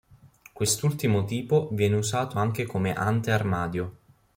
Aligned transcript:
Quest'ultimo 0.51 1.25
tipo 1.25 1.69
viene 1.73 1.95
usato 1.95 2.39
anche 2.39 2.65
come 2.65 2.91
ante 2.95 3.29
armadio. 3.31 3.97